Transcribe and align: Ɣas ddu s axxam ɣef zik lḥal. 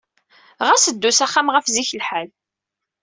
Ɣas 0.67 0.85
ddu 0.91 1.11
s 1.17 1.19
axxam 1.25 1.47
ɣef 1.53 1.65
zik 1.75 1.89
lḥal. 2.01 2.29